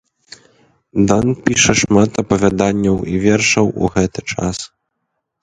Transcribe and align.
Дан 1.11 1.27
піша 1.49 1.75
шмат 1.81 2.11
апавяданняў 2.23 2.97
і 3.13 3.21
вершаў 3.27 3.65
у 3.83 3.93
гэты 3.99 4.19
час. 4.35 4.57